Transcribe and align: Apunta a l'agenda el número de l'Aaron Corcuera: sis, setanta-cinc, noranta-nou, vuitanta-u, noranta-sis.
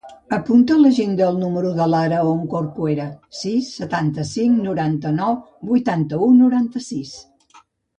Apunta 0.35 0.77
a 0.77 0.81
l'agenda 0.85 1.27
el 1.33 1.37
número 1.41 1.73
de 1.81 1.87
l'Aaron 1.91 2.41
Corcuera: 2.55 3.07
sis, 3.43 3.71
setanta-cinc, 3.83 4.67
noranta-nou, 4.67 5.41
vuitanta-u, 5.73 6.37
noranta-sis. 6.45 7.19